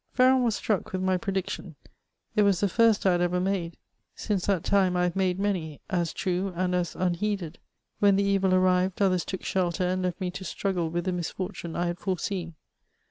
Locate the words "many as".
5.39-6.11